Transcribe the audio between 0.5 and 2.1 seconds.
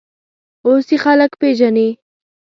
اوس یې خلک پېژني.